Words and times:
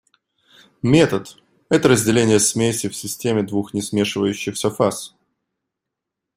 Метод– 0.81 1.37
это 1.69 1.87
разделение 1.89 2.39
смеси 2.39 2.89
в 2.89 2.95
системе 2.95 3.43
двух 3.43 3.75
несмешивающихся 3.75 4.71
фаз. 4.71 5.15